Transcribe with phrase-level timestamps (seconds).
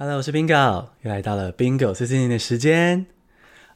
[0.00, 3.04] Hello，我是 Bingo，又来到了 Bingo 碎碎念的时间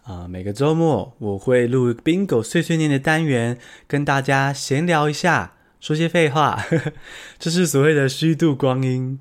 [0.05, 0.29] 啊！
[0.29, 6.65] 每个周末我会录 Bingo 碎碎念的单元，跟大家闲聊一下，说些废话，
[7.41, 9.19] 这是所谓的虚度光阴。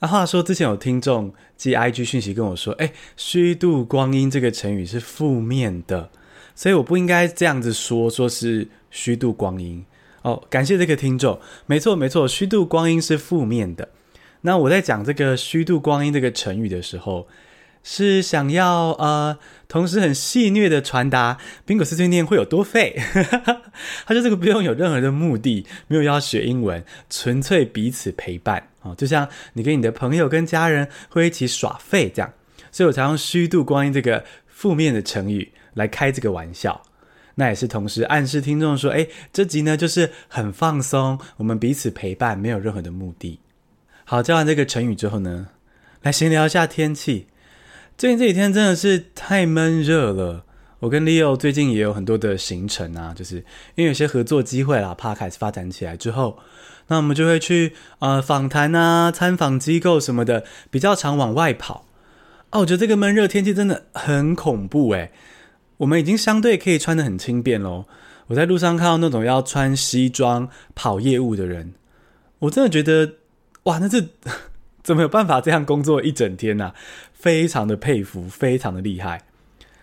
[0.00, 6.10] 那、话说，之前有听众寄 IG 讯息跟我说：“哎，虚度光阴这个成语是负面的，
[6.56, 9.86] 所以我不应该这样子说，说是虚度光阴。”
[10.22, 13.90] 哦，感谢这个听众，没错没错，虚度光阴是负面的。
[14.42, 17.26] 那我在讲这个“虚度光阴”这个成语的时候，
[17.82, 22.96] 是想要呃，同时很戏谑的传达宾果碎碎念会有多废。
[24.06, 32.32] 他说这个不用有任何的目的，没有要学英文，纯粹彼此陪伴啊、哦，就像你跟你的朋友跟家人会一起耍废这样，
[32.70, 36.80] 所以我才用“虚度光阴”这个负面的成语来开这个玩笑。
[37.34, 43.38] 那也是同时暗示听众说，哎，这集呢就是很放松，我们彼此陪伴，没有任何的目的。
[44.08, 45.48] 好，教完这个成语之后呢，
[46.02, 47.26] 来闲聊一下天气。
[47.98, 50.44] 最近这几天真的是太闷热了。
[50.78, 53.38] 我跟 Leo 最近也有很多的行程啊，就是
[53.74, 56.38] 因为有些合作机会啦，Podcast 发展起来之后，
[56.86, 61.84] 那我们就会去呃访谈啊、参访机构什么的，比较常往外跑。
[62.52, 65.10] 哦，我觉得这个闷热天气真的很恐怖诶。
[65.78, 67.88] 我们已经相对可以穿得很轻便咯。
[68.28, 71.74] 我在路上看到那种要穿西装跑业务的人，
[72.38, 73.14] 我真的觉得。
[73.66, 74.08] 哇，那这
[74.82, 76.74] 怎么有办法这样工作一整天呢、啊？
[77.12, 79.22] 非常的佩服，非常的厉害，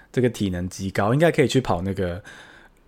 [0.10, 2.24] 这个体能极高，应该可以去跑那个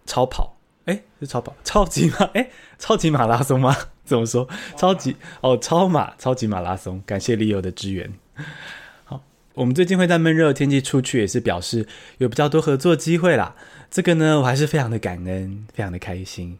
[0.05, 0.55] 超跑。
[0.85, 3.75] 诶，是超跑，超级马，诶，超级马拉松吗？
[4.05, 4.47] 怎么说？
[4.77, 7.03] 超级哦，超马，超级马拉松。
[7.05, 8.13] 感谢 Leo 的支援。
[9.03, 9.21] 好，
[9.55, 11.85] 我们最近会在闷热的天气出去，也是表示
[12.19, 13.55] 有比较多合作机会啦。
[13.91, 16.57] 这个呢，我还是非常的感恩，非常的开心。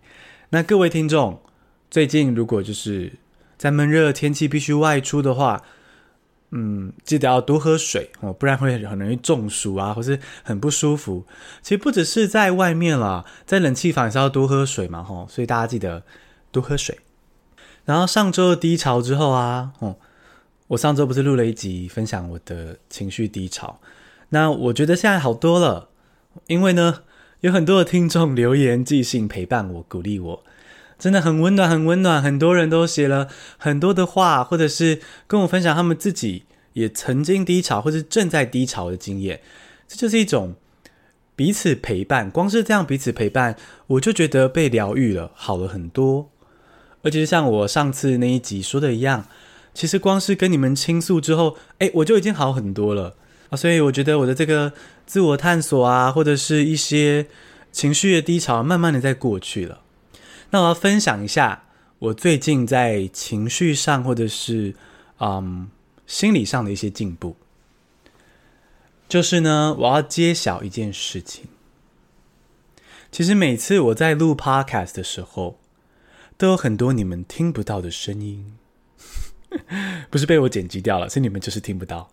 [0.50, 1.42] 那各位听众，
[1.90, 3.14] 最近如果就是。
[3.58, 5.64] 在闷热的天气必须外出的话，
[6.52, 11.26] 嗯，记得要多喝水哦，不然会很容易中暑啊，或是很不舒服。
[11.62, 16.04] 其实不只是在外面啦，在冷气房也是要多喝水嘛，吼，所以大家记得
[16.52, 17.00] 多喝水。
[17.84, 19.98] 然后上周的低潮之后啊，哦，
[20.68, 23.80] 我上周不是录了一集分享我的情绪低潮，
[24.30, 25.90] 那我觉得现在好多了，
[26.48, 27.04] 因为呢，
[27.42, 30.44] 有很多的听众留言寄信陪伴我，鼓励我。
[31.06, 32.20] 真的很温暖，很温暖。
[32.20, 33.28] 很多人都写了
[33.60, 39.40] 很多的话，或者是跟我分享他们自己也曾经低潮，或是正在低潮的经验。
[39.88, 40.56] 这就是一种
[41.36, 42.32] 彼此陪伴。
[42.32, 43.56] 光是这样彼此陪伴，
[43.86, 46.32] 我就觉得被疗愈了，好了很多。
[47.04, 49.28] 而且像我上次那一集说的一样，
[49.76, 53.14] 其实光是跟你们倾诉之后，诶，我就已经好很多了
[53.52, 53.56] 啊。
[53.56, 54.74] 所以我觉得我的这个
[55.06, 57.28] 自我探索啊，或者是一些
[57.72, 59.82] 情绪的低潮，慢慢的在过去了。
[60.56, 61.66] 那我要分享一下
[62.00, 64.74] 我最近在情绪上或者是
[65.20, 65.70] 嗯
[66.08, 67.36] 心理上的一些进步。
[69.10, 71.48] 就是呢，我要揭晓一件事情。
[73.12, 75.60] 其实每次我在录 Podcast 的时候，
[76.38, 78.54] 都有很多你们听不到的声音，
[80.10, 82.10] 不是被我剪辑掉了，是你们就是听不到，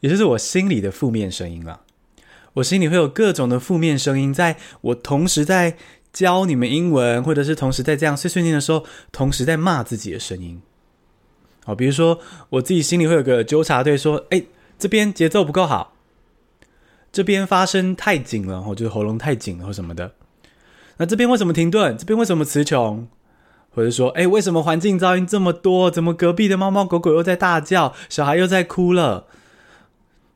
[0.00, 1.82] 也就是我心里的负面声音了。
[2.54, 5.76] 我心里会有各种的负面声音，在我同时在。
[6.16, 10.62] 教你们英文，或者是同时在这样碎碎念的时候，同时在骂自己的声音。
[11.62, 14.42] 好，比如说我自己心里会有个纠察队说：“哎，
[14.78, 15.92] 这边节奏不够好，
[17.12, 20.12] 这边发声太紧了，或就是喉咙太紧了，或什么的。
[20.96, 21.98] 那这边为什么停顿？
[21.98, 23.06] 这边为什么词穷？
[23.74, 25.90] 或者说，哎，为什么环境噪音这么多？
[25.90, 29.26] 怎么隔壁的猫猫狗狗又在大叫，小孩又在哭了？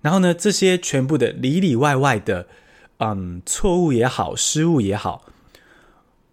[0.02, 2.47] 然后呢，这些全部的里里外外的，
[2.98, 5.24] 嗯，错误也好，失误也好。”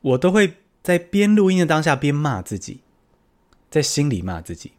[0.01, 2.81] 我都会在边录音的当下边骂自己，
[3.69, 4.71] 在心里骂自己。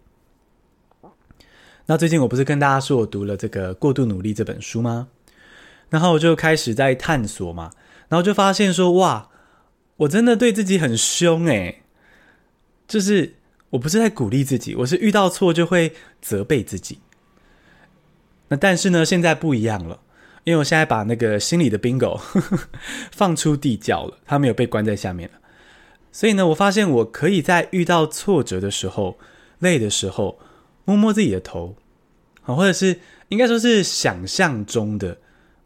[1.86, 5.08] 那最近我不是跟大家说我读了这个《过度努力》这本书吗？
[5.88, 7.70] 然后我就开始在探索嘛，
[8.08, 9.30] 然后就发现说，哇，
[9.96, 11.82] 我真的对自己很凶诶，
[12.86, 13.36] 就是
[13.70, 16.98] 我不是在鼓励自己，我是遇到错就会责备自己。
[18.48, 20.00] 那但是呢，现在不一样了。
[20.48, 22.58] 因为我现在把那个心里的 Bingo 呵 呵
[23.12, 25.38] 放出地窖了，它没有被关在下面了。
[26.10, 29.18] 所以呢，我发现我可以在遇到挫折的时候、
[29.58, 30.38] 累的时候，
[30.86, 31.76] 摸摸自己的头，
[32.44, 32.98] 啊，或者是
[33.28, 35.18] 应该说是想象中的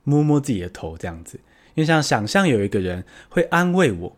[0.02, 1.38] 摸摸自己的头这样子。
[1.74, 4.16] 因为像想象有一个人会安慰我，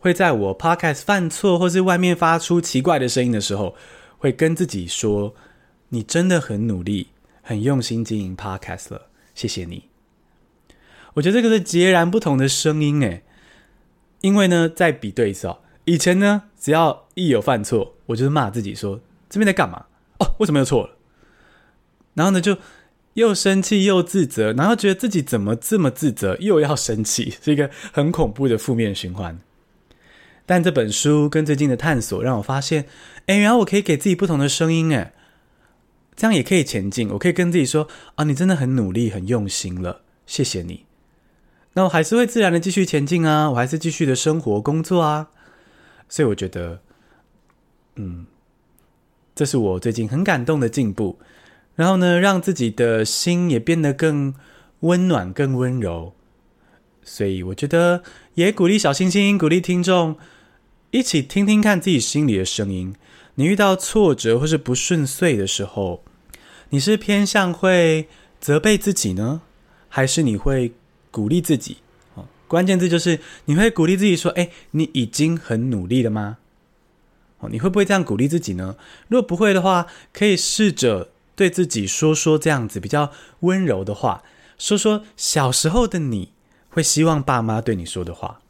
[0.00, 3.76] 会在我 Podcast 犯错或是外面发出奇怪的声音的时候，
[4.18, 5.32] 会跟自己说
[5.90, 7.10] ：“你真的很努力，
[7.40, 9.84] 很用心经营 Podcast 了。”谢谢你，
[11.14, 13.22] 我觉得这个是截然不同的声音诶，
[14.22, 18.98] 因为呢，再比对一次哦，以前呢，只要一有犯错，我就是骂自己说
[19.28, 19.84] 这边在干嘛？
[20.18, 20.96] 哦，为什么又错了？
[22.14, 22.56] 然后呢就
[23.12, 29.38] 又生气又自责，然后觉得自己怎么这么自责，又要生气，是一个很恐怖的负面循环。
[30.46, 32.86] 但这本书跟最近的探索让我发现，
[33.26, 35.12] 哎，原来我可以给自己不同的声音，诶，
[36.16, 37.10] 这样也可以前进。
[37.10, 40.86] 我可以跟自己说啊，你真的很努力，很用心了，谢谢你。
[41.74, 45.28] 那我还是会自然的继续前进啊，我还是继续的生活工作啊。
[46.08, 46.80] 所以我觉得，
[47.96, 48.26] 嗯，
[49.34, 51.18] 这是我最近很感动的进步。
[51.74, 54.34] 然后呢，让自己的心也变得更
[54.80, 56.14] 温暖、更温柔。
[57.02, 58.02] 所以我觉得
[58.34, 60.16] 也鼓励小星星，鼓励听众。
[60.92, 62.94] 一起听听看自己心里的声音。
[63.36, 66.02] 你遇到挫折或是不顺遂的时候，
[66.70, 68.08] 你是偏向会
[68.40, 69.42] 责备自己呢，
[69.88, 70.72] 还是你会
[71.10, 71.78] 鼓励自己？
[72.14, 76.38] 哦，关键字就是你会鼓励自己说：“哎，你已经很努力了吗？”
[77.40, 78.76] 哦，你会不会这样鼓励自己呢？
[79.08, 84.22] 如果不会的话，可以试着对自己说说这样子比较温柔的话，
[84.56, 86.32] 说说小时候的你
[86.70, 88.40] 会希望爸妈对你说的话。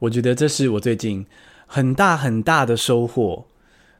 [0.00, 1.26] 我觉得这是我最近。
[1.68, 3.44] 很大很大的收获，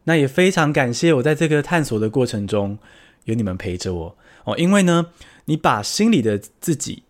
[0.06, 2.78] 那也非常感谢我在这个探索的过程中
[3.24, 4.56] 有你们陪着我哦。
[4.56, 5.06] 因为呢，
[5.44, 7.02] 你把心里的自己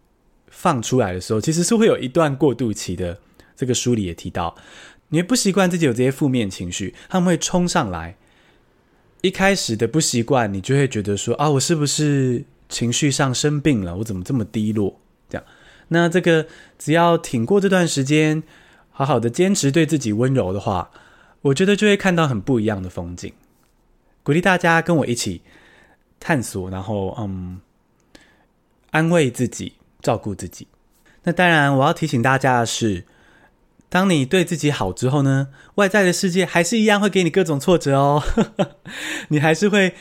[0.49, 3.19] 放出来的时候，其实是会有一段过渡期的。
[3.55, 4.55] 这个书里也提到，
[5.09, 8.17] 你不习惯自己有这些负面情绪，他们会冲上来。
[9.23, 13.97] 一开始的不习惯，你就会觉得说啊，我是不是情绪上生病了？
[13.97, 15.01] 我怎么这么低落？
[15.31, 15.47] 这样，
[15.89, 16.47] 那这个
[16.79, 18.43] 只要挺过这段时间。
[18.91, 20.91] 好好的坚持对自己温柔的话，
[21.47, 23.33] 我觉得就会看到很不一样的风景。
[24.23, 25.43] 鼓励大家跟我一起
[26.19, 27.61] 探索，然后嗯，
[28.91, 30.67] 安慰自己，照顾自己。
[31.23, 33.05] 那当然，我要提醒大家的是，
[33.89, 38.23] 当你对自己好之后呢，外在的世界还是一样会给你各种挫折哦。
[39.29, 39.95] 你还是会，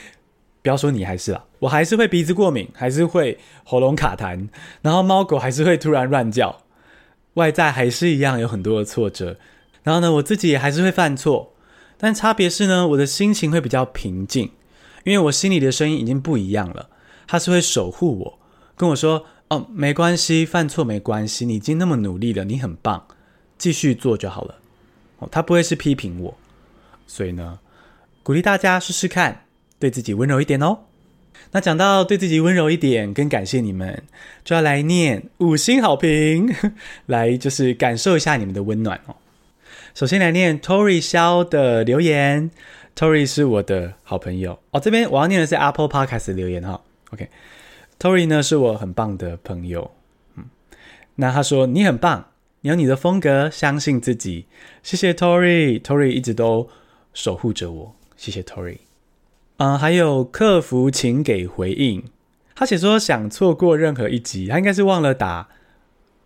[0.63, 4.49] 不要说你还是啦，我还是会鼻子过敏，还是会喉咙卡痰，
[4.81, 6.63] 然后猫狗还是会突然乱叫。
[7.35, 9.37] 外在还是一样有很多的挫折，
[9.85, 11.53] 然后呢，我自己也还是会犯错，
[11.95, 14.49] 但差别是呢，我的心情会比较平静，
[15.03, 16.89] 因为我心里的声音已经不一样了，
[17.27, 18.39] 他是会守护我，
[18.75, 23.05] 跟我说：“哦，没关系，犯错没关系，你已经那么努力了，你很棒，
[23.59, 24.55] 继续做就好了。”
[25.19, 26.35] 哦，他不会是批评我，
[27.05, 27.59] 所以呢，
[28.23, 29.45] 鼓励大家试试看，
[29.77, 30.79] 对自己温柔一点哦。
[31.51, 34.03] 那讲到对自己温柔一点，跟感谢你们，
[34.43, 36.51] 就要来念五星好评，
[37.05, 39.15] 来就是感受一下你们的温暖哦。
[39.95, 42.51] 首先来念 Tory 肖的留言
[42.97, 44.79] ，Tory 是我的好朋友哦。
[44.81, 46.81] 这边我要念的是 Apple Podcast 留言哈、哦。
[47.11, 49.89] OK，Tory 呢是我很棒的朋友，
[50.35, 50.43] 嗯，
[51.15, 52.25] 那他说你很棒，
[52.59, 54.47] 你有你的风格，相信自己。
[54.83, 56.67] 谢谢 Tory，Tory 一直都
[57.13, 58.79] 守护着我，谢谢 Tory。
[59.55, 62.03] 嗯、还有客服，请给回应。
[62.53, 65.47] 他写说想错过任何一集，他应该是忘了打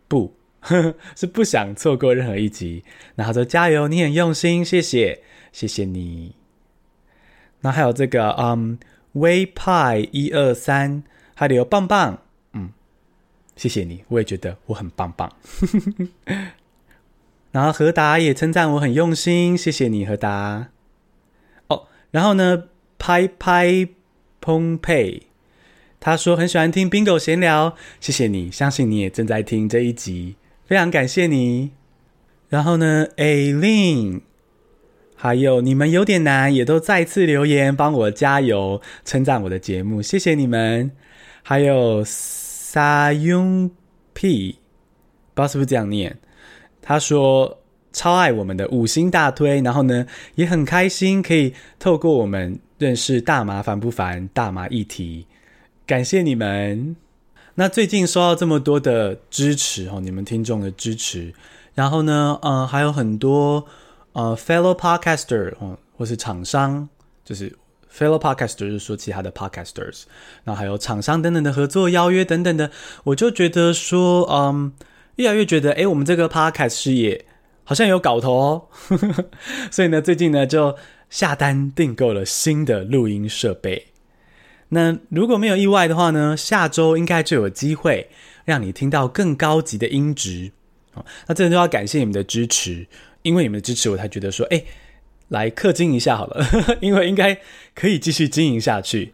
[0.07, 0.33] 不，
[1.16, 2.84] 是不想错过任何一集。
[3.16, 5.22] 那他说加油，你很用心，谢谢，
[5.52, 6.36] 谢谢你。
[7.62, 8.78] 那还有这个，嗯，
[9.14, 11.04] 微派一二三，
[11.34, 12.22] 还有棒棒，
[12.54, 12.72] 嗯，
[13.56, 15.32] 谢谢你，我也觉得我很棒棒。
[17.52, 20.70] 然后何达也称赞我很用心，谢谢你，何达。
[21.68, 22.66] 哦，然后呢？
[23.02, 23.88] 拍拍
[24.42, 25.22] 澎湃，
[26.02, 30.36] 他说很喜欢听 Bingo 闲聊，谢谢你，相信你也正在听这一集，
[30.69, 31.71] 非常感谢你。
[32.47, 34.21] 然后呢，Aileen，
[35.16, 40.92] 还有你们有点难，也都再次留言帮我加油，称赞我的节目，谢谢你们。
[41.42, 43.71] 还有 Sayunp，
[44.14, 44.56] 不知
[45.33, 46.16] 道是不是这样念，
[46.83, 47.57] 他说。
[47.92, 55.26] 超爱我们的五星大推，然后呢，也很开心可以透过我们认识大麻烦不烦大麻议题，
[55.88, 56.95] 感谢你们。
[57.59, 61.33] 那最近收到这么多的支持哦，你们听众的支持，
[61.73, 63.66] 然后呢，呃，还有很多
[64.13, 66.87] 呃 fellow podcaster 哦，或是厂商，
[67.25, 67.54] 就是
[67.94, 70.04] fellow podcaster 就是说其他的 podcasters，
[70.45, 72.71] 那还有厂商等等的合作邀约等等的，
[73.04, 74.71] 我就觉得说，嗯，
[75.18, 77.25] 越来越觉得，诶，我们这个 podcast 事业。
[77.66, 78.68] 好像有搞头哦，
[79.69, 80.75] 所以呢，最近呢就
[81.09, 83.89] 下单订购了新的录音设备。
[84.69, 88.09] 那如果没有意外的话呢，下周应该就有机会
[88.45, 90.52] 让你听到更高级的音质。
[90.94, 92.88] 哦那这就要感谢你们的支持，
[93.21, 94.64] 因为你们的支持，我才觉得说，哎，
[95.30, 96.45] 来氪金一下好了，
[96.81, 97.40] 因为应该
[97.76, 99.14] 可以继续经营下去。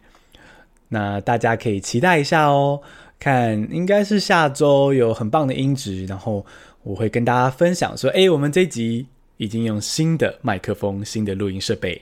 [0.88, 2.80] 那大家可以期待一下哦，
[3.18, 6.46] 看应该是下周有很棒的音质，然后。
[6.86, 9.08] 我会跟大家分享说，哎，我们这集
[9.38, 12.00] 已经用新的麦克风、新的录音设备。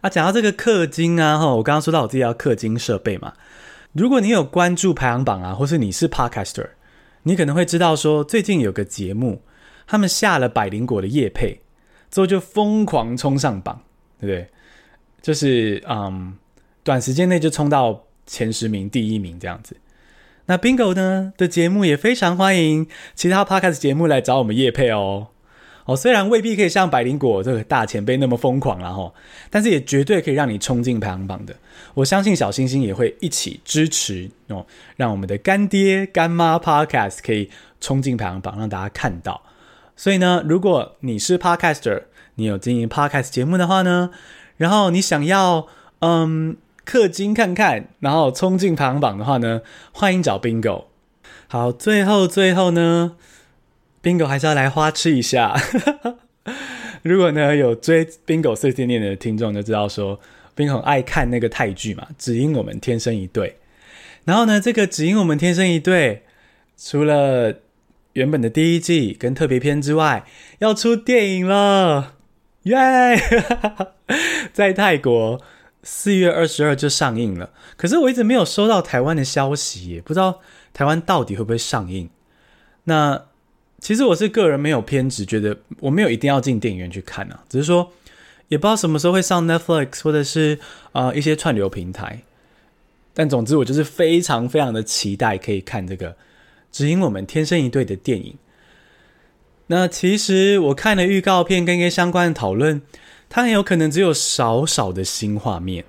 [0.00, 3.32] 啊，讲到这个氪金啊，哈，我刚刚说到我自己要氪金设备嘛。
[3.92, 6.68] 如果你有关注排行榜啊，或是你是 Podcaster，
[7.22, 9.42] 你可能会知道说，最近有个节目，
[9.86, 11.62] 他们下了百灵果的业配，
[12.10, 13.82] 之后就疯狂冲上榜，
[14.20, 14.48] 对不对？
[15.22, 16.36] 就是嗯，
[16.84, 19.76] 短时间内就冲到前十名、第一名这样子。
[20.44, 25.28] 那 Bingo 呢的节目也非常欢迎其他 Podcast 节目来找我们业配哦。
[25.86, 29.12] 哦，虽然未必可以像百灵果这个大前辈那么疯狂啦齁，
[29.50, 31.54] 但是也绝对可以让你冲进排行榜的。
[31.94, 34.66] 我相信小星星也会一起支持哦，
[34.96, 37.48] 让我们的干爹干妈 Podcast 可以
[37.80, 39.40] 冲进排行榜，让大家看到。
[39.94, 42.02] 所以呢，如果你是 Podcaster，
[42.34, 44.10] 你有经营 Podcast 节目的话呢，
[44.56, 45.68] 然后你想要
[46.00, 49.62] 嗯氪金看看，然后冲进排行榜的话呢，
[49.92, 50.86] 欢迎找 Bingo。
[51.46, 53.12] 好，最后最后呢。
[54.06, 55.60] Bingo 还是要来花痴一下。
[57.02, 60.20] 如果呢有追 Bingo 碎碎念的听众就知道说
[60.54, 63.48] ，Bingo 很爱看那个泰剧嘛，《只因我们天生一对》。
[64.24, 66.22] 然后呢，这个《只因我们天生一对》
[66.90, 67.54] 除了
[68.12, 70.24] 原本的第一季跟特别篇之外，
[70.60, 72.14] 要出电影了，
[72.62, 73.88] 耶、yeah!
[74.52, 75.42] 在泰国
[75.82, 77.50] 四月二十二就上映了。
[77.76, 80.40] 可是我一直没有收到台湾的消息耶，不知道
[80.72, 82.08] 台湾到底会不会上映。
[82.84, 83.24] 那。
[83.80, 87.92] 其实我是个人没有偏执，觉得我没有一定要进电影院去看啊，只是说
[88.48, 90.58] 也不知道什么时候会上 Netflix 或者是
[90.92, 92.22] 啊、一些串流平台。
[93.14, 96.10] 但总之我就是非常非常的期待可以看这个
[96.70, 98.34] 《只因我们天生一对》的电影。
[99.68, 102.82] 那其实我看了预告片跟一些相关的讨论，
[103.28, 105.84] 它很有可能只有少少的新画面，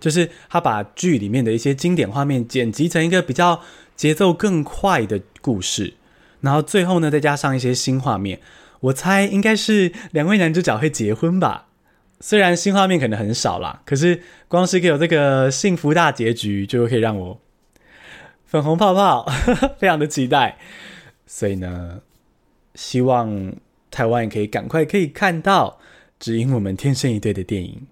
[0.00, 3.60] 就是他把剧里面的一些经典画面剪辑成一个比较
[3.94, 5.94] 节奏更快的故事。
[6.44, 8.38] 然后最后呢，再加上一些新画面，
[8.80, 11.68] 我猜应该是两位男主角会结婚吧。
[12.20, 17.40] 虽然新画面可能很少啦，可是光是给有这个幸福大结局，就可以让我
[18.44, 19.26] 粉红泡泡，
[19.78, 20.58] 非常的期待。
[21.26, 22.02] 所以呢，
[22.74, 23.54] 希望
[23.90, 25.78] 台湾也可以赶快可以看到
[26.20, 27.86] 《只因我们天生一对》的电影。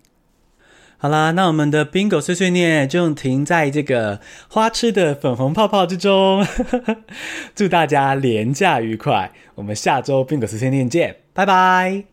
[1.02, 6.46] 好啦，那我们的 Bingo 碎碎念就停在这个花痴的粉红泡泡之中。
[7.56, 12.11] 祝大家廉假愉快，我们下周 Bingo 碎碎念见，拜拜。